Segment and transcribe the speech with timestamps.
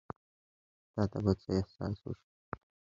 [0.93, 2.35] تا ته به څۀ احساس وشي ـ